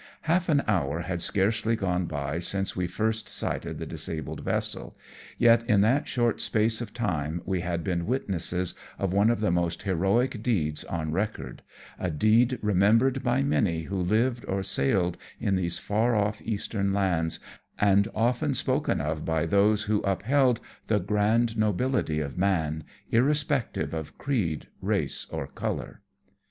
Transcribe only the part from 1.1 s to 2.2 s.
scarcely gone